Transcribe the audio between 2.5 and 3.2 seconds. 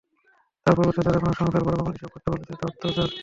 এটা অত্যাচার।